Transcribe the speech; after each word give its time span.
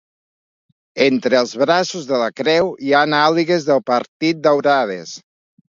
Entre 1.07 1.37
els 1.41 1.53
braços 1.65 2.09
de 2.13 2.23
la 2.23 2.31
creu 2.41 2.73
hi 2.87 2.97
han 3.03 3.17
àligues 3.21 3.71
del 3.73 3.87
Partit 3.95 4.43
daurades. 4.51 5.17